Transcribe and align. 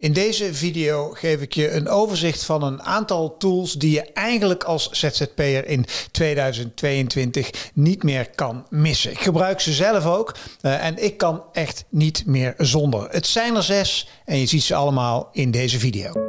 In 0.00 0.12
deze 0.12 0.54
video 0.54 1.10
geef 1.10 1.40
ik 1.40 1.52
je 1.52 1.70
een 1.70 1.88
overzicht 1.88 2.44
van 2.44 2.62
een 2.62 2.82
aantal 2.82 3.36
tools 3.36 3.72
die 3.72 3.90
je 3.90 4.02
eigenlijk 4.12 4.64
als 4.64 4.90
ZZP'er 4.90 5.66
in 5.66 5.84
2022 6.10 7.70
niet 7.74 8.02
meer 8.02 8.30
kan 8.34 8.66
missen. 8.70 9.10
Ik 9.10 9.20
gebruik 9.20 9.60
ze 9.60 9.72
zelf 9.72 10.06
ook 10.06 10.36
uh, 10.62 10.84
en 10.84 11.04
ik 11.04 11.16
kan 11.16 11.42
echt 11.52 11.84
niet 11.88 12.26
meer 12.26 12.54
zonder. 12.58 13.08
Het 13.10 13.26
zijn 13.26 13.56
er 13.56 13.62
zes 13.62 14.08
en 14.24 14.38
je 14.38 14.46
ziet 14.46 14.62
ze 14.62 14.74
allemaal 14.74 15.28
in 15.32 15.50
deze 15.50 15.78
video. 15.78 16.27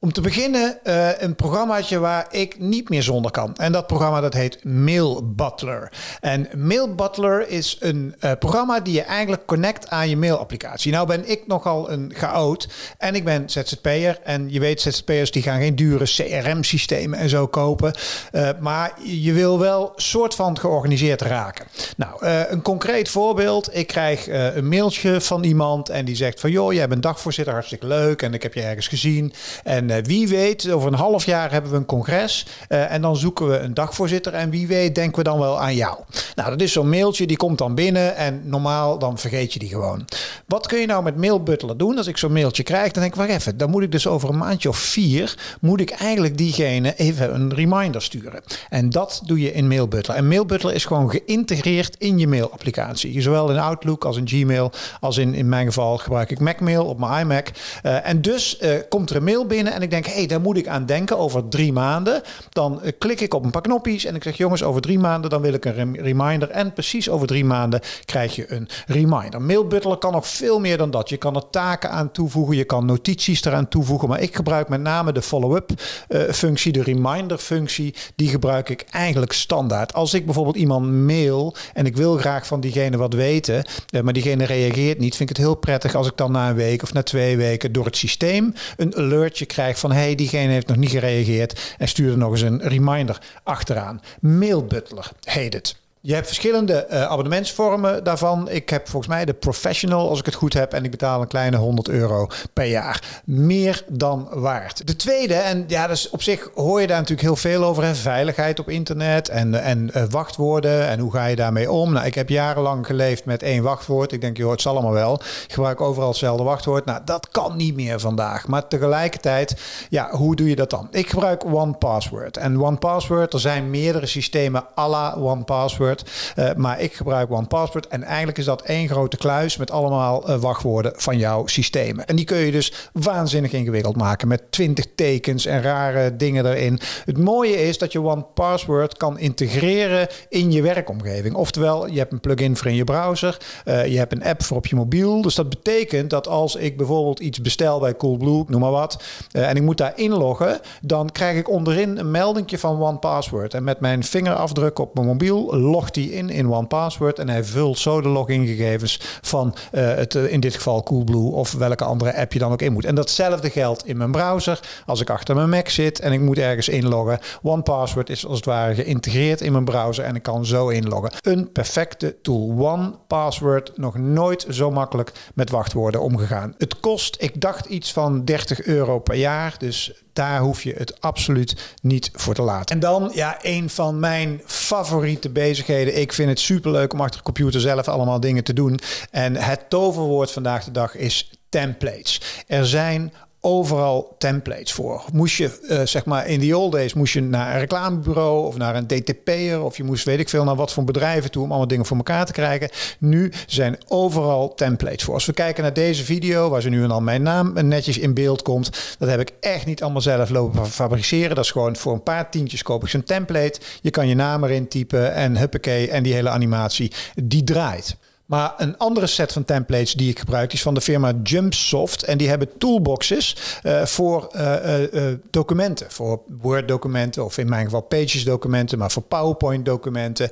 Om 0.00 0.12
te 0.12 0.20
beginnen 0.20 0.78
uh, 0.84 1.20
een 1.20 1.34
programmaatje 1.34 1.98
waar 1.98 2.26
ik 2.30 2.58
niet 2.58 2.88
meer 2.88 3.02
zonder 3.02 3.30
kan. 3.30 3.56
En 3.56 3.72
dat 3.72 3.86
programma 3.86 4.20
dat 4.20 4.34
heet 4.34 4.64
Mail 4.64 5.32
Butler. 5.34 5.92
En 6.20 6.48
Mail 6.56 6.94
Butler 6.94 7.48
is 7.48 7.76
een 7.80 8.14
uh, 8.20 8.32
programma 8.38 8.80
die 8.80 8.94
je 8.94 9.02
eigenlijk 9.02 9.46
connect 9.46 9.90
aan 9.90 10.08
je 10.08 10.16
mailapplicatie. 10.16 10.92
Nou 10.92 11.06
ben 11.06 11.30
ik 11.30 11.46
nogal 11.46 11.90
een 11.90 12.12
chaot 12.14 12.68
en 12.98 13.14
ik 13.14 13.24
ben 13.24 13.50
ZZP'er. 13.50 14.18
En 14.24 14.50
je 14.50 14.60
weet 14.60 14.80
ZZP'ers 14.80 15.30
die 15.30 15.42
gaan 15.42 15.60
geen 15.60 15.76
dure 15.76 16.04
CRM-systemen 16.04 17.18
en 17.18 17.28
zo 17.28 17.46
kopen. 17.46 17.94
Uh, 18.32 18.48
maar 18.60 18.92
je 19.04 19.32
wil 19.32 19.58
wel 19.58 19.92
soort 19.96 20.34
van 20.34 20.58
georganiseerd 20.58 21.20
raken. 21.20 21.66
Nou, 21.96 22.26
een 22.26 22.62
concreet 22.62 23.08
voorbeeld. 23.08 23.76
Ik 23.76 23.86
krijg 23.86 24.28
een 24.28 24.68
mailtje 24.68 25.20
van 25.20 25.44
iemand 25.44 25.88
en 25.88 26.04
die 26.04 26.16
zegt 26.16 26.40
van... 26.40 26.50
joh, 26.50 26.72
jij 26.72 26.88
bent 26.88 27.02
dagvoorzitter, 27.02 27.52
hartstikke 27.52 27.86
leuk. 27.86 28.22
En 28.22 28.34
ik 28.34 28.42
heb 28.42 28.54
je 28.54 28.62
ergens 28.62 28.88
gezien. 28.88 29.32
En 29.64 29.87
uh, 29.88 29.96
wie 30.02 30.28
weet, 30.28 30.70
over 30.70 30.88
een 30.88 30.98
half 30.98 31.24
jaar 31.24 31.52
hebben 31.52 31.70
we 31.70 31.76
een 31.76 31.86
congres. 31.86 32.46
Uh, 32.68 32.92
en 32.92 33.02
dan 33.02 33.16
zoeken 33.16 33.48
we 33.48 33.58
een 33.58 33.74
dagvoorzitter. 33.74 34.34
En 34.34 34.50
wie 34.50 34.66
weet, 34.66 34.94
denken 34.94 35.18
we 35.18 35.22
dan 35.22 35.38
wel 35.38 35.60
aan 35.60 35.74
jou. 35.74 35.98
Nou, 36.34 36.50
dat 36.50 36.60
is 36.60 36.72
zo'n 36.72 36.88
mailtje, 36.88 37.26
die 37.26 37.36
komt 37.36 37.58
dan 37.58 37.74
binnen. 37.74 38.16
En 38.16 38.40
normaal, 38.44 38.98
dan 38.98 39.18
vergeet 39.18 39.52
je 39.52 39.58
die 39.58 39.68
gewoon. 39.68 40.04
Wat 40.46 40.66
kun 40.66 40.78
je 40.78 40.86
nou 40.86 41.02
met 41.02 41.16
mailbutler 41.16 41.76
doen? 41.76 41.96
Als 41.96 42.06
ik 42.06 42.16
zo'n 42.16 42.32
mailtje 42.32 42.62
krijg, 42.62 42.92
dan 42.92 43.02
denk 43.02 43.14
ik, 43.14 43.20
wacht 43.20 43.30
even. 43.30 43.56
Dan 43.56 43.70
moet 43.70 43.82
ik 43.82 43.92
dus 43.92 44.06
over 44.06 44.28
een 44.28 44.38
maandje 44.38 44.68
of 44.68 44.76
vier, 44.76 45.56
moet 45.60 45.80
ik 45.80 45.90
eigenlijk 45.90 46.38
diegene 46.38 46.94
even 46.96 47.34
een 47.34 47.54
reminder 47.54 48.02
sturen. 48.02 48.42
En 48.68 48.90
dat 48.90 49.22
doe 49.26 49.40
je 49.40 49.52
in 49.52 49.68
mailbutler. 49.68 50.16
En 50.16 50.28
mailbutler 50.28 50.74
is 50.74 50.84
gewoon 50.84 51.10
geïntegreerd 51.10 51.96
in 51.98 52.18
je 52.18 52.26
mailapplicatie. 52.26 53.22
Zowel 53.22 53.50
in 53.50 53.58
Outlook 53.58 54.04
als 54.04 54.16
in 54.16 54.28
Gmail, 54.28 54.72
als 55.00 55.16
in, 55.16 55.34
in 55.34 55.48
mijn 55.48 55.66
geval 55.66 55.98
gebruik 55.98 56.30
ik 56.30 56.40
Macmail 56.40 56.84
op 56.84 56.98
mijn 56.98 57.20
iMac. 57.20 57.48
Uh, 57.82 58.08
en 58.08 58.22
dus 58.22 58.58
komt 58.88 59.10
er 59.10 59.16
een 59.16 59.24
mail 59.24 59.46
binnen 59.46 59.72
en 59.78 59.84
ik 59.84 59.90
denk, 59.90 60.06
hé, 60.06 60.12
hey, 60.12 60.26
daar 60.26 60.40
moet 60.40 60.56
ik 60.56 60.68
aan 60.68 60.86
denken 60.86 61.18
over 61.18 61.48
drie 61.48 61.72
maanden. 61.72 62.22
Dan 62.48 62.80
uh, 62.84 62.90
klik 62.98 63.20
ik 63.20 63.34
op 63.34 63.44
een 63.44 63.50
paar 63.50 63.62
knopjes 63.62 64.04
en 64.04 64.14
ik 64.14 64.22
zeg, 64.22 64.36
jongens, 64.36 64.62
over 64.62 64.80
drie 64.80 64.98
maanden 64.98 65.30
dan 65.30 65.40
wil 65.40 65.52
ik 65.52 65.64
een 65.64 65.74
rem 65.74 65.94
reminder. 65.94 66.50
En 66.50 66.72
precies 66.72 67.08
over 67.08 67.26
drie 67.26 67.44
maanden 67.44 67.80
krijg 68.04 68.36
je 68.36 68.52
een 68.52 68.68
reminder. 68.86 69.42
Mailbutler 69.42 69.96
kan 69.96 70.12
nog 70.12 70.26
veel 70.26 70.60
meer 70.60 70.76
dan 70.76 70.90
dat. 70.90 71.08
Je 71.08 71.16
kan 71.16 71.36
er 71.36 71.50
taken 71.50 71.90
aan 71.90 72.10
toevoegen, 72.10 72.56
je 72.56 72.64
kan 72.64 72.86
notities 72.86 73.44
eraan 73.44 73.68
toevoegen. 73.68 74.08
Maar 74.08 74.20
ik 74.20 74.36
gebruik 74.36 74.68
met 74.68 74.80
name 74.80 75.12
de 75.12 75.22
follow-up 75.22 75.70
uh, 76.08 76.22
functie, 76.30 76.72
de 76.72 76.82
reminder 76.82 77.38
functie. 77.38 77.94
Die 78.14 78.28
gebruik 78.28 78.68
ik 78.68 78.84
eigenlijk 78.90 79.32
standaard. 79.32 79.94
Als 79.94 80.14
ik 80.14 80.24
bijvoorbeeld 80.24 80.56
iemand 80.56 80.92
mail 80.92 81.54
en 81.74 81.86
ik 81.86 81.96
wil 81.96 82.16
graag 82.16 82.46
van 82.46 82.60
diegene 82.60 82.96
wat 82.96 83.12
weten, 83.12 83.64
uh, 83.90 84.00
maar 84.00 84.12
diegene 84.12 84.44
reageert 84.44 84.98
niet, 84.98 85.16
vind 85.16 85.30
ik 85.30 85.36
het 85.36 85.46
heel 85.46 85.54
prettig 85.54 85.94
als 85.94 86.06
ik 86.06 86.16
dan 86.16 86.32
na 86.32 86.48
een 86.48 86.54
week 86.54 86.82
of 86.82 86.92
na 86.92 87.02
twee 87.02 87.36
weken 87.36 87.72
door 87.72 87.84
het 87.84 87.96
systeem 87.96 88.52
een 88.76 88.96
alertje 88.96 89.46
krijg 89.46 89.67
van 89.76 89.92
hey, 89.92 90.14
diegene 90.14 90.52
heeft 90.52 90.66
nog 90.66 90.76
niet 90.76 90.90
gereageerd 90.90 91.74
en 91.78 91.88
stuur 91.88 92.10
er 92.10 92.18
nog 92.18 92.30
eens 92.30 92.40
een 92.40 92.62
reminder 92.62 93.18
achteraan. 93.42 94.02
Mailbutler 94.20 95.10
heet 95.22 95.52
het. 95.52 95.76
Je 96.08 96.14
hebt 96.14 96.26
verschillende 96.26 96.86
uh, 96.90 97.02
abonnementsvormen 97.02 98.04
daarvan. 98.04 98.48
Ik 98.50 98.70
heb 98.70 98.88
volgens 98.88 99.12
mij 99.12 99.24
de 99.24 99.32
professional, 99.32 100.08
als 100.08 100.18
ik 100.18 100.24
het 100.24 100.34
goed 100.34 100.52
heb, 100.52 100.72
en 100.72 100.84
ik 100.84 100.90
betaal 100.90 101.20
een 101.20 101.28
kleine 101.28 101.56
100 101.56 101.88
euro 101.88 102.26
per 102.52 102.64
jaar. 102.64 103.20
Meer 103.24 103.84
dan 103.88 104.28
waard. 104.30 104.86
De 104.86 104.96
tweede, 104.96 105.34
en 105.34 105.64
ja, 105.66 105.86
dus 105.86 106.10
op 106.10 106.22
zich 106.22 106.50
hoor 106.54 106.80
je 106.80 106.86
daar 106.86 106.96
natuurlijk 106.96 107.26
heel 107.26 107.36
veel 107.36 107.64
over. 107.64 107.84
Hè? 107.84 107.94
Veiligheid 107.94 108.58
op 108.58 108.68
internet 108.68 109.28
en, 109.28 109.62
en 109.62 109.90
uh, 109.96 110.02
wachtwoorden 110.10 110.88
en 110.88 110.98
hoe 110.98 111.12
ga 111.12 111.26
je 111.26 111.36
daarmee 111.36 111.70
om. 111.70 111.92
Nou, 111.92 112.06
ik 112.06 112.14
heb 112.14 112.28
jarenlang 112.28 112.86
geleefd 112.86 113.24
met 113.24 113.42
één 113.42 113.62
wachtwoord. 113.62 114.12
Ik 114.12 114.20
denk, 114.20 114.36
joh, 114.36 114.50
het 114.50 114.66
allemaal 114.66 114.92
wel. 114.92 115.14
Ik 115.14 115.52
gebruik 115.52 115.80
overal 115.80 116.08
hetzelfde 116.08 116.42
wachtwoord. 116.42 116.84
Nou, 116.84 117.00
dat 117.04 117.28
kan 117.28 117.56
niet 117.56 117.74
meer 117.74 118.00
vandaag. 118.00 118.46
Maar 118.46 118.68
tegelijkertijd, 118.68 119.56
ja, 119.88 120.10
hoe 120.10 120.36
doe 120.36 120.48
je 120.48 120.56
dat 120.56 120.70
dan? 120.70 120.88
Ik 120.90 121.08
gebruik 121.08 121.44
OnePassword. 121.44 122.36
En 122.36 122.60
OnePassword, 122.60 123.32
er 123.32 123.40
zijn 123.40 123.70
meerdere 123.70 124.06
systemen 124.06 124.64
à 124.78 124.88
la 124.88 125.14
OnePassword. 125.14 125.96
Uh, 126.36 126.50
maar 126.56 126.80
ik 126.80 126.92
gebruik 126.92 127.30
OnePassword 127.30 127.88
en 127.88 128.02
eigenlijk 128.02 128.38
is 128.38 128.44
dat 128.44 128.62
één 128.62 128.88
grote 128.88 129.16
kluis 129.16 129.56
met 129.56 129.70
allemaal 129.70 130.30
uh, 130.30 130.36
wachtwoorden 130.36 130.92
van 130.96 131.18
jouw 131.18 131.46
systemen. 131.46 132.06
En 132.06 132.16
die 132.16 132.24
kun 132.24 132.36
je 132.36 132.50
dus 132.50 132.72
waanzinnig 132.92 133.52
ingewikkeld 133.52 133.96
maken 133.96 134.28
met 134.28 134.52
20 134.52 134.84
tekens 134.94 135.46
en 135.46 135.62
rare 135.62 136.16
dingen 136.16 136.46
erin. 136.46 136.80
Het 137.04 137.18
mooie 137.18 137.66
is 137.66 137.78
dat 137.78 137.92
je 137.92 138.02
OnePassword 138.02 138.96
kan 138.96 139.18
integreren 139.18 140.08
in 140.28 140.52
je 140.52 140.62
werkomgeving. 140.62 141.34
Oftewel, 141.34 141.86
je 141.86 141.98
hebt 141.98 142.12
een 142.12 142.20
plugin 142.20 142.56
voor 142.56 142.66
in 142.66 142.74
je 142.74 142.84
browser, 142.84 143.36
uh, 143.64 143.86
je 143.86 143.98
hebt 143.98 144.12
een 144.12 144.24
app 144.24 144.42
voor 144.42 144.56
op 144.56 144.66
je 144.66 144.76
mobiel. 144.76 145.22
Dus 145.22 145.34
dat 145.34 145.48
betekent 145.48 146.10
dat 146.10 146.28
als 146.28 146.56
ik 146.56 146.76
bijvoorbeeld 146.76 147.20
iets 147.20 147.40
bestel 147.40 147.80
bij 147.80 147.96
Coolblue, 147.96 148.44
noem 148.46 148.60
maar 148.60 148.70
wat, 148.70 149.02
en 149.32 149.56
ik 149.56 149.62
moet 149.62 149.76
daar 149.76 149.92
inloggen, 149.96 150.60
dan 150.80 151.10
krijg 151.12 151.38
ik 151.38 151.50
onderin 151.50 151.98
een 151.98 152.10
meldingje 152.10 152.58
van 152.58 152.82
OnePassword. 152.82 153.54
En 153.54 153.64
met 153.64 153.80
mijn 153.80 154.04
vingerafdruk 154.04 154.78
op 154.78 154.94
mijn 154.94 155.06
mobiel 155.06 155.56
logt 155.78 155.94
hij 155.94 156.04
in 156.04 156.30
in 156.30 156.50
OnePassword 156.50 157.18
en 157.18 157.28
hij 157.28 157.44
vult 157.44 157.78
zo 157.78 158.00
de 158.00 158.08
logingegevens 158.08 159.00
van 159.20 159.54
uh, 159.72 159.94
het, 159.94 160.14
uh, 160.14 160.32
in 160.32 160.40
dit 160.40 160.54
geval 160.54 160.82
Coolblue 160.82 161.32
of 161.32 161.52
welke 161.52 161.84
andere 161.84 162.16
app 162.16 162.32
je 162.32 162.38
dan 162.38 162.52
ook 162.52 162.62
in 162.62 162.72
moet. 162.72 162.84
En 162.84 162.94
datzelfde 162.94 163.50
geldt 163.50 163.86
in 163.86 163.96
mijn 163.96 164.10
browser. 164.10 164.60
Als 164.86 165.00
ik 165.00 165.10
achter 165.10 165.34
mijn 165.34 165.48
Mac 165.48 165.68
zit 165.68 166.00
en 166.00 166.12
ik 166.12 166.20
moet 166.20 166.38
ergens 166.38 166.68
inloggen, 166.68 167.18
OnePassword 167.42 168.10
is 168.10 168.26
als 168.26 168.36
het 168.36 168.44
ware 168.44 168.74
geïntegreerd 168.74 169.40
in 169.40 169.52
mijn 169.52 169.64
browser 169.64 170.04
en 170.04 170.14
ik 170.14 170.22
kan 170.22 170.46
zo 170.46 170.68
inloggen. 170.68 171.12
Een 171.22 171.52
perfecte 171.52 172.16
tool. 172.22 172.54
OnePassword 172.58 173.72
nog 173.76 173.98
nooit 173.98 174.46
zo 174.50 174.70
makkelijk 174.70 175.12
met 175.34 175.50
wachtwoorden 175.50 176.00
omgegaan. 176.00 176.54
Het 176.58 176.80
kost, 176.80 177.16
ik 177.20 177.40
dacht 177.40 177.66
iets 177.66 177.92
van 177.92 178.24
30 178.24 178.62
euro 178.62 178.98
per 178.98 179.16
jaar, 179.16 179.54
dus 179.58 179.92
daar 180.18 180.40
hoef 180.40 180.62
je 180.62 180.74
het 180.76 181.00
absoluut 181.00 181.74
niet 181.82 182.10
voor 182.12 182.34
te 182.34 182.42
laten. 182.42 182.74
En 182.74 182.80
dan, 182.80 183.10
ja, 183.14 183.38
een 183.42 183.70
van 183.70 183.98
mijn 183.98 184.42
favoriete 184.44 185.30
bezigheden. 185.30 186.00
Ik 186.00 186.12
vind 186.12 186.28
het 186.28 186.40
superleuk 186.40 186.92
om 186.92 187.00
achter 187.00 187.16
de 187.18 187.24
computer 187.24 187.60
zelf 187.60 187.88
allemaal 187.88 188.20
dingen 188.20 188.44
te 188.44 188.52
doen. 188.52 188.78
En 189.10 189.36
het 189.36 189.70
toverwoord 189.70 190.30
vandaag 190.30 190.64
de 190.64 190.70
dag 190.70 190.96
is 190.96 191.30
templates. 191.48 192.44
Er 192.46 192.66
zijn 192.66 193.12
overal 193.40 194.14
templates 194.18 194.72
voor. 194.72 195.04
Moest 195.12 195.36
je, 195.36 195.58
uh, 195.70 195.80
zeg 195.84 196.04
maar, 196.04 196.26
in 196.26 196.40
the 196.40 196.56
old 196.56 196.72
days 196.72 196.94
moest 196.94 197.12
je 197.12 197.20
naar 197.20 197.54
een 197.54 197.60
reclamebureau 197.60 198.46
of 198.46 198.56
naar 198.56 198.76
een 198.76 198.86
DTP'er 198.86 199.62
of 199.62 199.76
je 199.76 199.84
moest, 199.84 200.04
weet 200.04 200.18
ik 200.18 200.28
veel, 200.28 200.44
naar 200.44 200.56
wat 200.56 200.72
voor 200.72 200.84
bedrijven 200.84 201.30
toe 201.30 201.42
om 201.42 201.48
allemaal 201.48 201.68
dingen 201.68 201.86
voor 201.86 201.96
elkaar 201.96 202.26
te 202.26 202.32
krijgen. 202.32 202.70
Nu 202.98 203.32
zijn 203.46 203.78
overal 203.88 204.54
templates 204.54 205.04
voor. 205.04 205.14
Als 205.14 205.26
we 205.26 205.32
kijken 205.32 205.62
naar 205.62 205.72
deze 205.72 206.04
video, 206.04 206.48
waar 206.48 206.62
ze 206.62 206.68
nu 206.68 206.82
en 206.82 206.88
dan 206.88 207.04
mijn 207.04 207.22
naam 207.22 207.52
netjes 207.66 207.98
in 207.98 208.14
beeld 208.14 208.42
komt, 208.42 208.96
dat 208.98 209.08
heb 209.08 209.20
ik 209.20 209.32
echt 209.40 209.66
niet 209.66 209.82
allemaal 209.82 210.00
zelf 210.00 210.30
lopen 210.30 210.66
fabriceren. 210.66 211.36
Dat 211.36 211.44
is 211.44 211.50
gewoon 211.50 211.76
voor 211.76 211.92
een 211.92 212.02
paar 212.02 212.30
tientjes 212.30 212.62
koop 212.62 212.82
ik 212.82 212.88
zo'n 212.88 213.02
template. 213.02 213.60
Je 213.80 213.90
kan 213.90 214.08
je 214.08 214.14
naam 214.14 214.44
erin 214.44 214.68
typen 214.68 215.14
en 215.14 215.36
huppakee, 215.36 215.90
en 215.90 216.02
die 216.02 216.14
hele 216.14 216.28
animatie, 216.28 216.92
die 217.14 217.44
draait. 217.44 217.96
Maar 218.28 218.54
een 218.56 218.78
andere 218.78 219.06
set 219.06 219.32
van 219.32 219.44
templates 219.44 219.92
die 219.92 220.10
ik 220.10 220.18
gebruik 220.18 220.52
is 220.52 220.62
van 220.62 220.74
de 220.74 220.80
firma 220.80 221.12
Jumpsoft. 221.22 222.02
En 222.02 222.18
die 222.18 222.28
hebben 222.28 222.58
toolboxes 222.58 223.36
uh, 223.62 223.84
voor 223.84 224.28
uh, 224.36 224.92
uh, 224.92 225.02
documenten. 225.30 225.90
Voor 225.90 226.20
Word 226.40 226.68
documenten 226.68 227.24
of 227.24 227.38
in 227.38 227.48
mijn 227.48 227.64
geval 227.64 227.80
Pages 227.80 228.24
documenten. 228.24 228.78
Maar 228.78 228.90
voor 228.90 229.02
PowerPoint 229.02 229.64
documenten 229.64 230.30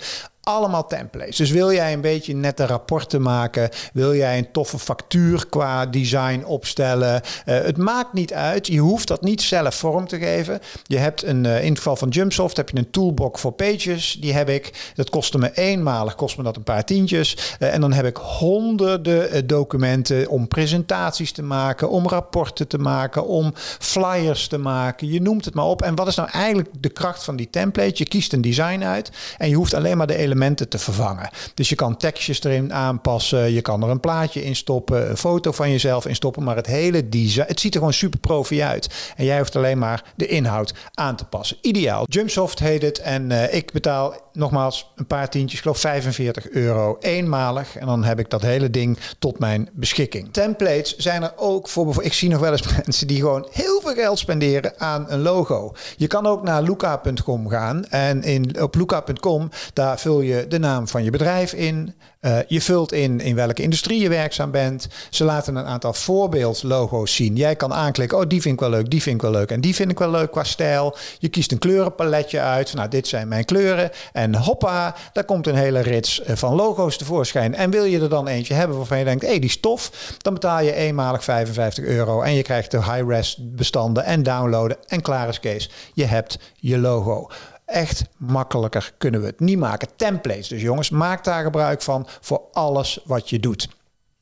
allemaal 0.49 0.87
templates. 0.87 1.37
Dus 1.37 1.51
wil 1.51 1.73
jij 1.73 1.93
een 1.93 2.01
beetje 2.01 2.35
nette 2.35 2.67
rapporten 2.67 3.23
maken, 3.23 3.69
wil 3.93 4.15
jij 4.15 4.39
een 4.39 4.51
toffe 4.53 4.79
factuur 4.79 5.47
qua 5.49 5.87
design 5.87 6.45
opstellen, 6.45 7.15
uh, 7.15 7.23
het 7.45 7.77
maakt 7.77 8.13
niet 8.13 8.33
uit. 8.33 8.67
Je 8.67 8.79
hoeft 8.79 9.09
dat 9.09 9.23
niet 9.23 9.43
zelf 9.43 9.75
vorm 9.75 10.09
te 10.09 10.19
geven. 10.19 10.61
Je 10.83 10.99
hebt 10.99 11.23
een, 11.23 11.45
uh, 11.45 11.63
in 11.63 11.69
het 11.69 11.79
geval 11.79 11.97
van 11.97 12.09
Jumpsoft 12.09 12.57
heb 12.57 12.71
je 12.71 12.77
een 12.77 12.91
toolbox 12.91 13.41
voor 13.41 13.53
pages. 13.53 14.17
Die 14.21 14.33
heb 14.33 14.49
ik. 14.49 14.93
Dat 14.95 15.11
kostte 15.11 15.39
me 15.39 15.51
eenmalig, 15.55 16.15
kost 16.15 16.37
me 16.37 16.43
dat 16.43 16.57
een 16.57 16.63
paar 16.63 16.85
tientjes. 16.85 17.57
Uh, 17.59 17.75
en 17.75 17.81
dan 17.81 17.93
heb 17.93 18.07
ik 18.07 18.17
honderden 18.17 19.47
documenten 19.47 20.29
om 20.29 20.49
presentaties 20.49 21.33
te 21.33 21.43
maken, 21.43 21.91
om 21.91 22.09
rapporten 22.09 22.69
te 22.69 22.79
maken, 22.79 23.27
om 23.27 23.53
flyers 23.79 24.49
te 24.49 24.59
maken. 24.59 25.13
Je 25.13 25.21
noemt 25.21 25.45
het 25.45 25.55
maar 25.55 25.65
op. 25.65 25.83
En 25.83 25.95
wat 25.95 26.07
is 26.07 26.17
nou 26.17 26.29
eigenlijk 26.31 26.69
de 26.81 26.89
kracht 26.89 27.25
van 27.25 27.37
die 27.37 27.51
template? 27.51 27.95
Je 27.95 28.05
kiest 28.05 28.33
een 28.33 28.41
design 28.41 28.83
uit 28.83 29.11
en 29.39 29.49
je 29.49 29.55
hoeft 29.55 29.75
alleen 29.75 29.97
maar 29.97 30.07
de 30.07 30.15
elementen 30.17 30.35
te 30.69 30.79
vervangen. 30.79 31.31
Dus 31.55 31.69
je 31.69 31.75
kan 31.75 31.97
tekstjes 31.97 32.43
erin 32.43 32.73
aanpassen, 32.73 33.53
je 33.53 33.61
kan 33.61 33.83
er 33.83 33.89
een 33.89 34.01
plaatje 34.01 34.45
in 34.45 34.57
stoppen, 34.57 35.11
een 35.11 35.17
foto 35.17 35.53
van 35.53 35.71
jezelf 35.71 36.07
in 36.07 36.15
stoppen, 36.15 36.43
maar 36.43 36.57
het 36.57 36.67
hele 36.67 37.09
design, 37.09 37.49
het 37.49 37.61
ziet 37.61 37.73
er 37.73 37.79
gewoon 37.79 37.95
super 37.95 38.19
profi 38.19 38.63
uit. 38.63 39.13
En 39.17 39.25
jij 39.25 39.39
hoeft 39.39 39.57
alleen 39.57 39.79
maar 39.79 40.05
de 40.17 40.27
inhoud 40.27 40.75
aan 40.95 41.17
te 41.17 41.25
passen. 41.25 41.57
Ideaal. 41.61 42.05
Jumpsoft 42.09 42.59
heet 42.59 42.83
het 42.83 42.99
en 42.99 43.31
uh, 43.31 43.55
ik 43.55 43.73
betaal 43.73 44.15
nogmaals 44.37 44.93
een 44.97 45.07
paar 45.07 45.29
tientjes, 45.29 45.55
ik 45.59 45.63
geloof 45.63 45.81
45 45.81 46.51
euro 46.51 46.97
eenmalig. 47.01 47.77
En 47.77 47.87
dan 47.87 48.05
heb 48.05 48.19
ik 48.19 48.31
dat 48.31 48.43
hele 48.43 48.71
ding 48.71 48.99
tot 49.19 49.39
mijn 49.39 49.69
beschikking. 49.73 50.33
Templates 50.33 50.97
zijn 50.97 51.23
er 51.23 51.33
ook 51.37 51.69
voor. 51.69 52.03
Ik 52.03 52.13
zie 52.13 52.29
nog 52.29 52.41
wel 52.41 52.53
eens 52.53 52.75
mensen 52.85 53.07
die 53.07 53.21
gewoon 53.21 53.47
heel 53.51 53.81
veel 53.81 53.95
geld 53.95 54.19
spenderen 54.19 54.73
aan 54.79 55.05
een 55.09 55.23
logo. 55.23 55.75
Je 55.97 56.07
kan 56.07 56.27
ook 56.27 56.43
naar 56.43 56.63
luca.com 56.63 57.49
gaan 57.49 57.85
en 57.85 58.23
in, 58.23 58.63
op 58.63 58.75
luca.com 58.75 59.51
daar 59.73 59.99
vul 59.99 60.21
je 60.21 60.47
de 60.49 60.59
naam 60.59 60.89
van 60.89 61.05
je 61.05 61.11
bedrijf 61.11 61.53
in. 61.53 61.95
Uh, 62.21 62.39
je 62.47 62.61
vult 62.61 62.93
in 62.93 63.21
in 63.21 63.35
welke 63.35 63.63
industrie 63.63 64.01
je 64.01 64.09
werkzaam 64.09 64.51
bent. 64.51 64.89
Ze 65.11 65.25
laten 65.25 65.57
een 65.57 65.65
aantal 65.65 65.93
voorbeeldlogo's 65.93 67.15
zien. 67.15 67.37
Jij 67.37 67.57
kan 67.57 67.73
aanklikken, 67.73 68.19
oh 68.19 68.25
die 68.29 68.41
vind 68.41 68.55
ik 68.55 68.61
wel 68.61 68.71
leuk, 68.71 68.91
die 68.91 69.03
vind 69.03 69.15
ik 69.15 69.23
wel 69.23 69.31
leuk 69.31 69.51
en 69.51 69.61
die 69.61 69.75
vind 69.75 69.91
ik 69.91 69.99
wel 69.99 70.11
leuk 70.11 70.31
qua 70.31 70.45
stijl. 70.45 70.97
Je 71.19 71.29
kiest 71.29 71.53
een 71.53 71.59
kleurenpaletje 71.59 72.41
uit. 72.41 72.75
Nou, 72.75 72.89
dit 72.89 73.09
zijn 73.09 73.29
mijn 73.29 73.45
kleuren. 73.45 73.91
En 74.13 74.26
hoppa, 74.35 74.95
daar 75.13 75.25
komt 75.25 75.47
een 75.47 75.55
hele 75.55 75.81
rits 75.81 76.23
eh, 76.23 76.37
van 76.37 76.55
logo's 76.55 76.97
tevoorschijn. 76.97 77.55
En 77.55 77.71
wil 77.71 77.85
je 77.85 78.01
er 78.01 78.09
dan 78.09 78.29
eentje 78.29 78.55
hebben 78.55 78.77
waarvan 78.77 78.99
je 78.99 79.05
denkt, 79.05 79.23
hé, 79.23 79.29
hey, 79.29 79.39
die 79.39 79.51
stof, 79.51 80.15
dan 80.19 80.35
betaal 80.35 80.61
je 80.61 80.75
eenmalig 80.75 81.25
55 81.25 81.85
euro 81.85 82.23
en 82.23 82.33
je 82.33 82.43
krijgt 82.43 82.71
de 82.71 82.83
high-res 82.83 83.39
bestanden 83.41 84.05
en 84.05 84.23
downloaden 84.23 84.77
en 84.87 85.03
klaar 85.03 85.29
is 85.29 85.41
Kees. 85.41 85.71
Je 85.95 86.05
hebt 86.05 86.39
je 86.55 86.79
logo. 86.79 87.31
Echt 87.67 88.05
makkelijker 88.17 88.93
kunnen 88.99 89.21
we 89.21 89.27
het 89.27 89.41
niet 89.41 89.59
maken. 89.59 89.89
Templates 89.97 90.49
dus 90.49 90.63
jongens, 90.63 90.91
maak 90.91 91.25
daar 91.25 91.43
gebruik 91.43 91.83
van 91.83 92.07
voor 92.21 92.43
alles 92.53 93.01
wat 93.05 93.31
je 93.31 93.41
doet. 93.41 93.69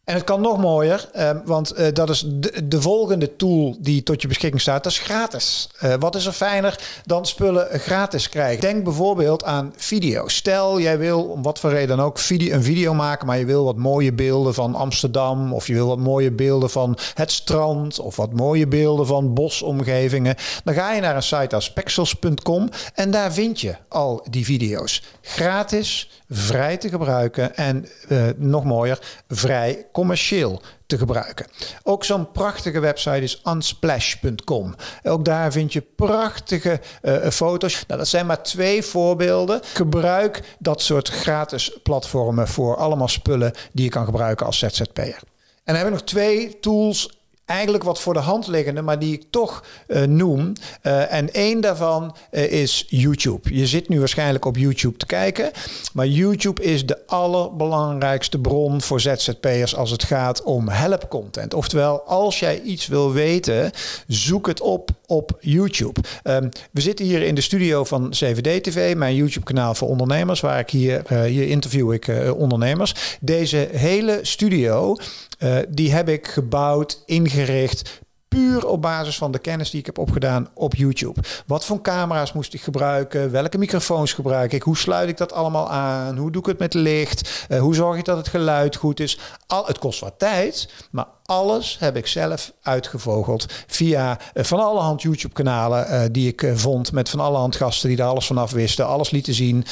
En 0.04 0.14
het 0.14 0.24
kan 0.24 0.40
nog 0.40 0.58
mooier, 0.58 1.08
uh, 1.16 1.30
want 1.44 1.78
uh, 1.78 1.86
dat 1.92 2.10
is 2.10 2.24
de, 2.26 2.68
de, 2.68 2.80
volgende 2.80 3.36
tool 3.36 3.76
die 3.78 4.02
tot 4.02 4.22
je 4.22 4.28
beschikking 4.28 4.60
staat. 4.60 4.82
Dat 4.82 4.92
is 4.92 4.98
gratis. 4.98 5.68
Uh, 5.84 5.94
wat 5.98 6.14
is 6.14 6.26
er 6.26 6.32
fijner 6.32 6.78
dan 7.04 7.26
spullen 7.26 7.80
gratis 7.80 8.28
krijgen? 8.28 8.60
Denk 8.60 8.84
bijvoorbeeld 8.84 9.44
aan 9.44 9.72
video. 9.76 10.28
Stel, 10.28 10.80
jij 10.80 10.98
wil 10.98 11.24
om 11.24 11.42
wat 11.42 11.58
voor 11.58 11.70
reden 11.70 11.96
dan 11.96 12.06
ook 12.06 12.18
video, 12.18 12.54
een 12.54 12.62
video 12.62 12.94
maken, 12.94 13.26
maar 13.26 13.38
je 13.38 13.44
wil 13.44 13.64
wat 13.64 13.76
mooie 13.76 14.12
beelden 14.12 14.54
van 14.54 14.74
Amsterdam, 14.74 15.52
of 15.52 15.66
je 15.66 15.74
wil 15.74 15.86
wat 15.86 15.98
mooie 15.98 16.32
beelden 16.32 16.70
van 16.70 16.98
het 17.14 17.32
strand, 17.32 17.98
of 17.98 18.16
wat 18.16 18.32
mooie 18.32 18.66
beelden 18.66 19.06
van 19.06 19.34
bosomgevingen. 19.34 20.34
Dan 20.64 20.74
ga 20.74 20.92
je 20.92 21.00
naar 21.00 21.16
een 21.16 21.22
site 21.22 21.54
als 21.54 21.72
pexels.com 21.72 22.68
en 22.94 23.10
daar 23.10 23.32
vind 23.32 23.60
je 23.60 23.76
al 23.88 24.26
die 24.30 24.44
video's. 24.44 25.02
Gratis, 25.20 26.10
vrij 26.28 26.76
te 26.76 26.88
gebruiken 26.88 27.56
en 27.56 27.88
nog 28.36 28.64
mooier, 28.64 28.98
vrij 29.28 29.86
commercieel 29.94 30.60
te 30.86 30.98
gebruiken. 30.98 31.46
Ook 31.82 32.04
zo'n 32.04 32.32
prachtige 32.32 32.80
website 32.80 33.20
is 33.20 33.42
unsplash.com. 33.44 34.74
Ook 35.02 35.24
daar 35.24 35.52
vind 35.52 35.72
je 35.72 35.80
prachtige 35.80 36.80
uh, 37.02 37.28
foto's. 37.28 37.84
Nou, 37.86 37.98
dat 37.98 38.08
zijn 38.08 38.26
maar 38.26 38.42
twee 38.42 38.82
voorbeelden. 38.82 39.60
Gebruik 39.62 40.56
dat 40.58 40.82
soort 40.82 41.08
gratis 41.08 41.78
platformen 41.82 42.48
voor 42.48 42.76
allemaal 42.76 43.08
spullen 43.08 43.52
die 43.72 43.84
je 43.84 43.90
kan 43.90 44.04
gebruiken 44.04 44.46
als 44.46 44.58
ZZP'er. 44.58 45.22
En 45.64 45.74
dan 45.74 45.76
heb 45.76 45.86
ik 45.86 45.92
nog 45.92 46.02
twee 46.02 46.60
tools 46.60 47.23
eigenlijk 47.46 47.84
wat 47.84 48.00
voor 48.00 48.14
de 48.14 48.20
hand 48.20 48.46
liggende, 48.46 48.82
maar 48.82 48.98
die 48.98 49.12
ik 49.12 49.24
toch 49.30 49.64
uh, 49.88 50.02
noem. 50.02 50.52
Uh, 50.82 51.12
en 51.12 51.32
één 51.32 51.60
daarvan 51.60 52.16
uh, 52.30 52.52
is 52.52 52.84
YouTube. 52.88 53.54
Je 53.54 53.66
zit 53.66 53.88
nu 53.88 53.98
waarschijnlijk 53.98 54.44
op 54.44 54.56
YouTube 54.56 54.96
te 54.96 55.06
kijken, 55.06 55.50
maar 55.92 56.06
YouTube 56.06 56.62
is 56.62 56.86
de 56.86 57.06
allerbelangrijkste 57.06 58.38
bron 58.38 58.82
voor 58.82 59.00
ZZP'ers 59.00 59.76
als 59.76 59.90
het 59.90 60.04
gaat 60.04 60.42
om 60.42 60.68
helpcontent. 60.68 61.54
Oftewel, 61.54 62.00
als 62.00 62.38
jij 62.38 62.60
iets 62.60 62.86
wil 62.86 63.12
weten, 63.12 63.70
zoek 64.06 64.46
het 64.46 64.60
op 64.60 64.90
op 65.06 65.36
YouTube. 65.40 66.00
Um, 66.24 66.48
we 66.70 66.80
zitten 66.80 67.04
hier 67.04 67.22
in 67.22 67.34
de 67.34 67.40
studio 67.40 67.84
van 67.84 68.10
CVD 68.10 68.62
TV, 68.62 68.96
mijn 68.96 69.14
YouTube-kanaal 69.14 69.74
voor 69.74 69.88
ondernemers, 69.88 70.40
waar 70.40 70.58
ik 70.58 70.70
hier, 70.70 71.24
hier 71.24 71.48
interview 71.48 71.92
ik 71.92 72.10
ondernemers. 72.36 73.16
Deze 73.20 73.68
hele 73.72 74.18
studio 74.22 74.96
die 75.68 75.92
heb 75.92 76.08
ik 76.08 76.26
gebouwd, 76.26 77.02
ingericht 77.34 78.02
puur 78.28 78.66
op 78.66 78.82
basis 78.82 79.16
van 79.16 79.32
de 79.32 79.38
kennis 79.38 79.70
die 79.70 79.80
ik 79.80 79.86
heb 79.86 79.98
opgedaan 79.98 80.48
op 80.54 80.74
YouTube. 80.74 81.20
Wat 81.46 81.64
voor 81.64 81.80
camera's 81.80 82.32
moest 82.32 82.54
ik 82.54 82.62
gebruiken? 82.62 83.30
Welke 83.30 83.58
microfoons 83.58 84.12
gebruik 84.12 84.52
ik? 84.52 84.62
Hoe 84.62 84.76
sluit 84.76 85.08
ik 85.08 85.16
dat 85.16 85.32
allemaal 85.32 85.70
aan? 85.70 86.16
Hoe 86.16 86.30
doe 86.30 86.40
ik 86.40 86.48
het 86.48 86.58
met 86.58 86.74
licht? 86.74 87.46
Uh, 87.48 87.60
hoe 87.60 87.74
zorg 87.74 87.98
ik 87.98 88.04
dat 88.04 88.16
het 88.16 88.28
geluid 88.28 88.76
goed 88.76 89.00
is? 89.00 89.18
Al, 89.46 89.66
het 89.66 89.78
kost 89.78 90.00
wat 90.00 90.18
tijd, 90.18 90.68
maar 90.90 91.06
alles 91.26 91.76
heb 91.78 91.96
ik 91.96 92.06
zelf 92.06 92.52
uitgevogeld 92.62 93.46
via 93.66 94.18
uh, 94.34 94.44
van 94.44 94.60
alle 94.60 94.80
hand 94.80 95.02
YouTube-kanalen 95.02 95.86
uh, 95.90 96.02
die 96.10 96.28
ik 96.28 96.42
uh, 96.42 96.56
vond. 96.56 96.92
Met 96.92 97.08
van 97.08 97.20
alle 97.20 97.36
hand 97.36 97.56
gasten 97.56 97.88
die 97.88 97.98
er 97.98 98.04
alles 98.04 98.26
vanaf 98.26 98.50
wisten. 98.50 98.86
Alles 98.86 99.10
lieten 99.10 99.34
zien. 99.34 99.64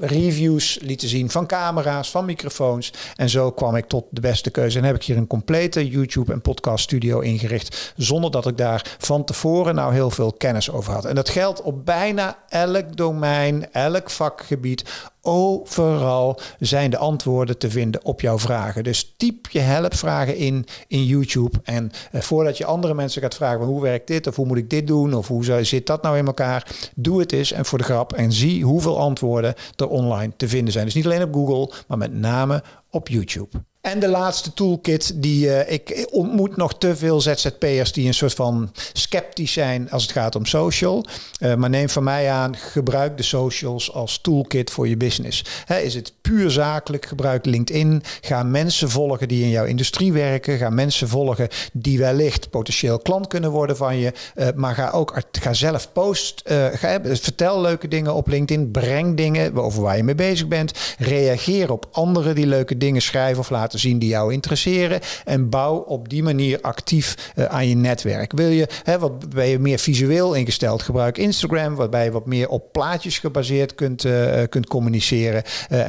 reviews 0.00 0.78
lieten 0.82 1.08
zien 1.08 1.30
van 1.30 1.46
camera's, 1.46 2.10
van 2.10 2.24
microfoons. 2.24 2.92
En 3.16 3.28
zo 3.28 3.50
kwam 3.50 3.76
ik 3.76 3.86
tot 3.86 4.04
de 4.10 4.20
beste 4.20 4.50
keuze. 4.50 4.78
En 4.78 4.84
heb 4.84 4.94
ik 4.94 5.02
hier 5.02 5.16
een 5.16 5.26
complete 5.26 5.88
YouTube- 5.88 6.32
en 6.32 6.40
podcast-studio 6.40 7.20
ingericht. 7.20 7.92
Zonder 7.96 8.30
dat 8.30 8.46
ik 8.46 8.56
daar 8.56 8.96
van 8.98 9.24
tevoren 9.24 9.74
nou 9.74 9.92
heel 9.92 10.10
veel 10.10 10.32
kennis 10.32 10.70
over 10.70 10.92
had. 10.92 11.04
En 11.04 11.14
dat 11.14 11.28
geldt 11.28 11.62
op 11.62 11.84
bijna 11.84 12.38
elk 12.48 12.96
domein, 12.96 13.72
elk 13.72 14.10
vakgebied 14.10 14.84
Overal 15.26 16.40
zijn 16.58 16.90
de 16.90 16.96
antwoorden 16.96 17.58
te 17.58 17.70
vinden 17.70 18.04
op 18.04 18.20
jouw 18.20 18.38
vragen. 18.38 18.84
Dus 18.84 19.14
typ 19.16 19.50
je 19.50 19.58
helpvragen 19.58 20.36
in 20.36 20.66
in 20.88 21.04
YouTube. 21.04 21.58
En 21.62 21.90
eh, 22.12 22.20
voordat 22.20 22.58
je 22.58 22.64
andere 22.64 22.94
mensen 22.94 23.22
gaat 23.22 23.34
vragen: 23.34 23.64
hoe 23.64 23.82
werkt 23.82 24.06
dit? 24.06 24.26
Of 24.26 24.36
hoe 24.36 24.46
moet 24.46 24.56
ik 24.56 24.70
dit 24.70 24.86
doen? 24.86 25.14
Of 25.14 25.28
hoe 25.28 25.64
zit 25.64 25.86
dat 25.86 26.02
nou 26.02 26.16
in 26.16 26.26
elkaar? 26.26 26.90
Doe 26.94 27.20
het 27.20 27.32
eens 27.32 27.52
en 27.52 27.64
voor 27.64 27.78
de 27.78 27.84
grap. 27.84 28.12
En 28.12 28.32
zie 28.32 28.64
hoeveel 28.64 28.98
antwoorden 28.98 29.54
er 29.76 29.88
online 29.88 30.32
te 30.36 30.48
vinden 30.48 30.72
zijn. 30.72 30.84
Dus 30.84 30.94
niet 30.94 31.04
alleen 31.04 31.22
op 31.22 31.34
Google, 31.34 31.74
maar 31.86 31.98
met 31.98 32.14
name 32.14 32.62
op 32.90 33.08
YouTube. 33.08 33.48
En 33.84 33.98
de 33.98 34.08
laatste 34.08 34.54
toolkit 34.54 35.12
die 35.22 35.46
uh, 35.46 35.72
ik 35.72 36.08
ontmoet 36.10 36.56
nog 36.56 36.78
te 36.78 36.96
veel 36.96 37.20
ZZP'ers 37.20 37.92
die 37.92 38.06
een 38.06 38.14
soort 38.14 38.34
van 38.34 38.72
sceptisch 38.92 39.52
zijn 39.52 39.90
als 39.90 40.02
het 40.02 40.12
gaat 40.12 40.36
om 40.36 40.46
social. 40.46 41.04
Uh, 41.40 41.54
maar 41.54 41.70
neem 41.70 41.88
van 41.88 42.04
mij 42.04 42.30
aan, 42.30 42.56
gebruik 42.56 43.16
de 43.16 43.22
socials 43.22 43.92
als 43.92 44.18
toolkit 44.18 44.70
voor 44.70 44.88
je 44.88 44.96
business. 44.96 45.44
Is 45.82 45.94
het 45.94 46.12
puur 46.20 46.50
zakelijk, 46.50 47.06
gebruik 47.06 47.44
LinkedIn. 47.44 48.02
Ga 48.20 48.42
mensen 48.42 48.90
volgen 48.90 49.28
die 49.28 49.42
in 49.42 49.50
jouw 49.50 49.64
industrie 49.64 50.12
werken. 50.12 50.58
Ga 50.58 50.70
mensen 50.70 51.08
volgen 51.08 51.48
die 51.72 51.98
wellicht 51.98 52.50
potentieel 52.50 52.98
klant 52.98 53.26
kunnen 53.26 53.50
worden 53.50 53.76
van 53.76 53.96
je. 53.96 54.12
Uh, 54.34 54.48
maar 54.54 54.74
ga 54.74 54.90
ook 54.90 55.22
ga 55.32 55.52
zelf 55.52 55.92
post. 55.92 56.42
ga, 56.72 57.00
vertel 57.02 57.60
leuke 57.60 57.88
dingen 57.88 58.14
op 58.14 58.28
LinkedIn. 58.28 58.70
Breng 58.70 59.16
dingen 59.16 59.56
over 59.56 59.82
waar 59.82 59.96
je 59.96 60.04
mee 60.04 60.14
bezig 60.14 60.48
bent. 60.48 60.72
Reageer 60.98 61.72
op 61.72 61.88
anderen 61.92 62.34
die 62.34 62.46
leuke 62.46 62.76
dingen 62.76 63.02
schrijven 63.02 63.38
of 63.38 63.50
laten 63.50 63.72
zien 63.78 63.98
die 63.98 64.08
jou 64.08 64.32
interesseren. 64.32 65.00
En 65.24 65.48
bouw 65.48 65.76
op 65.76 66.08
die 66.08 66.22
manier 66.22 66.58
actief 66.60 67.32
uh, 67.36 67.44
aan 67.44 67.68
je 67.68 67.74
netwerk. 67.74 68.32
Wil 68.32 68.48
je, 68.48 68.68
hè, 68.82 68.98
wat 68.98 69.28
ben 69.28 69.46
je 69.46 69.58
meer 69.58 69.78
visueel 69.78 70.34
ingesteld? 70.34 70.82
Gebruik 70.82 71.18
Instagram, 71.18 71.74
waarbij 71.74 72.04
je 72.04 72.10
wat 72.10 72.26
meer 72.26 72.48
op 72.48 72.72
plaatjes 72.72 73.18
gebaseerd 73.18 73.74
kunt, 73.74 74.04
uh, 74.04 74.42
kunt 74.48 74.66
communiceren. 74.66 75.42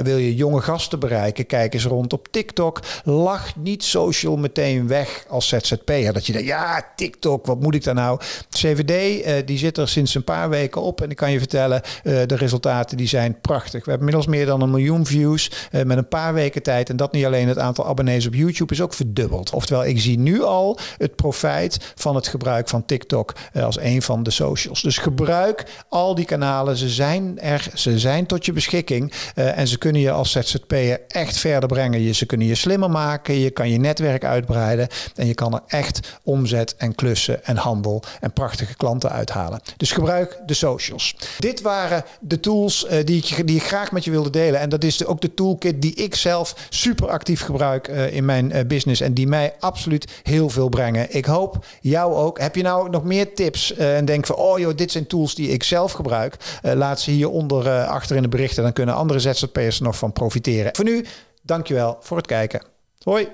Wil 0.03 0.17
je 0.17 0.35
jonge 0.35 0.61
gasten 0.61 0.99
bereiken? 0.99 1.45
Kijk 1.45 1.73
eens 1.73 1.85
rond 1.85 2.13
op 2.13 2.27
TikTok. 2.31 2.79
Lach 3.03 3.55
niet 3.55 3.83
social 3.83 4.37
meteen 4.37 4.87
weg 4.87 5.25
als 5.27 5.47
ZZP'er. 5.47 6.13
Dat 6.13 6.25
je 6.25 6.31
denkt, 6.31 6.47
ja, 6.47 6.91
TikTok, 6.95 7.45
wat 7.45 7.59
moet 7.61 7.75
ik 7.75 7.83
daar 7.83 7.93
nou? 7.93 8.19
CVD, 8.49 9.47
die 9.47 9.57
zit 9.57 9.77
er 9.77 9.87
sinds 9.87 10.15
een 10.15 10.23
paar 10.23 10.49
weken 10.49 10.81
op. 10.81 11.01
En 11.01 11.09
ik 11.09 11.15
kan 11.15 11.31
je 11.31 11.39
vertellen, 11.39 11.81
de 12.03 12.35
resultaten 12.35 12.97
die 12.97 13.07
zijn 13.07 13.39
prachtig. 13.41 13.85
We 13.85 13.91
hebben 13.91 14.07
inmiddels 14.07 14.35
meer 14.35 14.45
dan 14.45 14.61
een 14.61 14.69
miljoen 14.69 15.05
views 15.05 15.51
met 15.71 15.97
een 15.97 16.07
paar 16.07 16.33
weken 16.33 16.63
tijd. 16.63 16.89
En 16.89 16.95
dat 16.95 17.11
niet 17.11 17.25
alleen 17.25 17.47
het 17.47 17.59
aantal 17.59 17.74
aantal 17.75 17.91
abonnees 17.91 18.27
op 18.27 18.33
YouTube 18.33 18.73
is 18.73 18.81
ook 18.81 18.93
verdubbeld. 18.93 19.53
Oftewel, 19.53 19.85
ik 19.85 19.99
zie 19.99 20.19
nu 20.19 20.43
al 20.43 20.79
het 20.97 21.15
profijt 21.15 21.93
van 21.95 22.15
het 22.15 22.27
gebruik 22.27 22.69
van 22.69 22.85
TikTok 22.85 23.35
uh, 23.53 23.63
als 23.63 23.79
een 23.79 24.01
van 24.01 24.23
de 24.23 24.31
socials. 24.31 24.81
Dus 24.81 24.97
gebruik 24.97 25.65
al 25.89 26.15
die 26.15 26.25
kanalen. 26.25 26.77
Ze 26.77 26.89
zijn 26.89 27.39
er, 27.39 27.67
ze 27.73 27.99
zijn 27.99 28.25
tot 28.25 28.45
je 28.45 28.53
beschikking. 28.53 29.13
Uh, 29.35 29.57
en 29.57 29.67
ze 29.67 29.77
kunnen 29.77 30.01
je 30.01 30.11
als 30.11 30.31
ZZP'er 30.31 31.01
echt 31.07 31.37
verder 31.37 31.69
brengen. 31.69 32.01
Je, 32.01 32.11
ze 32.11 32.25
kunnen 32.25 32.47
je 32.47 32.55
slimmer 32.55 32.89
maken. 32.89 33.39
Je 33.39 33.49
kan 33.49 33.69
je 33.69 33.77
netwerk 33.77 34.23
uitbreiden. 34.23 34.87
En 35.15 35.27
je 35.27 35.33
kan 35.33 35.53
er 35.53 35.61
echt 35.67 36.19
omzet 36.23 36.75
en 36.77 36.95
klussen 36.95 37.45
en 37.45 37.57
handel 37.57 38.03
en 38.19 38.33
prachtige 38.33 38.75
klanten 38.75 39.11
uithalen. 39.11 39.61
Dus 39.77 39.91
gebruik 39.91 40.39
de 40.45 40.53
socials. 40.53 41.15
Dit 41.39 41.61
waren 41.61 42.03
de 42.19 42.39
tools 42.39 42.85
uh, 42.85 43.05
die, 43.05 43.17
ik, 43.17 43.47
die 43.47 43.55
ik 43.55 43.63
graag 43.63 43.91
met 43.91 44.03
je 44.03 44.11
wilde 44.11 44.29
delen. 44.29 44.59
En 44.59 44.69
dat 44.69 44.83
is 44.83 44.97
de, 44.97 45.05
ook 45.05 45.21
de 45.21 45.33
toolkit 45.33 45.81
die 45.81 45.93
ik 45.93 46.15
zelf 46.15 46.55
super 46.69 47.07
actief 47.09 47.41
gebruik 47.41 47.63
uh, 47.73 48.13
in 48.13 48.25
mijn 48.25 48.51
uh, 48.55 48.59
business. 48.67 49.01
En 49.01 49.13
die 49.13 49.27
mij 49.27 49.53
absoluut 49.59 50.21
heel 50.23 50.49
veel 50.49 50.69
brengen. 50.69 51.15
Ik 51.15 51.25
hoop 51.25 51.65
jou 51.81 52.13
ook. 52.13 52.39
Heb 52.39 52.55
je 52.55 52.63
nou 52.63 52.89
nog 52.89 53.03
meer 53.03 53.33
tips 53.33 53.73
en 53.73 54.05
denk 54.05 54.25
van, 54.25 54.35
oh 54.35 54.59
joh, 54.59 54.75
dit 54.75 54.91
zijn 54.91 55.07
tools 55.07 55.35
die 55.35 55.49
ik 55.49 55.63
zelf 55.63 55.91
gebruik. 55.91 56.37
laat 56.61 56.99
ze 56.99 57.11
hieronder 57.11 57.85
achter 57.85 58.15
in 58.15 58.21
de 58.21 58.27
berichten. 58.27 58.63
Dan 58.63 58.73
kunnen 58.73 58.95
andere 58.95 59.19
ZZP'ers 59.19 59.79
nog 59.79 59.97
van 59.97 60.13
profiteren. 60.13 60.75
Voor 60.75 60.85
nu, 60.85 61.05
dankjewel 61.41 61.97
voor 61.99 62.17
het 62.17 62.27
kijken. 62.27 62.61
Hoi! 63.03 63.27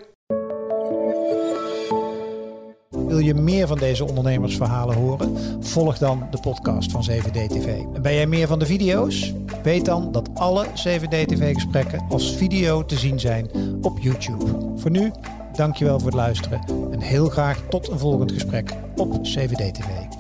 Wil 3.12 3.20
je 3.20 3.34
meer 3.34 3.68
van 3.68 3.78
deze 3.78 4.06
ondernemersverhalen 4.06 4.96
horen? 4.96 5.38
Volg 5.60 5.98
dan 5.98 6.28
de 6.32 6.40
podcast 6.40 6.92
van 6.92 7.06
7D 7.12 7.32
TV. 7.32 7.68
En 7.94 8.02
ben 8.02 8.14
jij 8.14 8.28
meer 8.28 8.48
van 8.48 8.60
de 8.60 8.66
video's? 8.66 9.34
Weet 9.64 9.86
dan 9.86 10.12
dat 10.12 10.21
alle 10.42 10.66
7D 10.66 11.26
TV 11.26 11.54
gesprekken 11.54 12.06
als 12.10 12.36
video 12.36 12.86
te 12.86 12.98
zien 12.98 13.20
zijn 13.20 13.50
op 13.82 14.00
YouTube. 14.00 14.46
Voor 14.76 14.92
nu, 14.92 15.12
dankjewel 15.54 15.98
voor 16.00 16.08
het 16.08 16.18
luisteren 16.18 16.62
en 16.92 17.00
heel 17.02 17.30
graag 17.30 17.62
tot 17.70 17.88
een 17.88 18.00
volgend 18.00 18.32
gesprek 18.32 18.74
op 18.96 19.14
7D 19.14 19.72
TV. 19.72 20.11